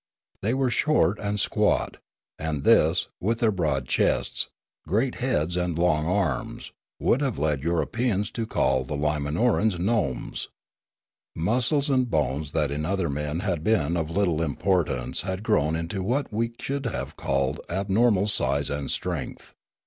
[0.41, 1.97] They were short and squat;
[2.39, 4.47] and this, with their broad chests,
[4.87, 10.49] great heads, and long arms, would have led Europeans to call the Limanorans gnomes.
[11.35, 15.21] Muscles and bones that J 32 Limanora in other men had been of little importance
[15.21, 19.53] had grown into what we should have called abnormal size and strength*.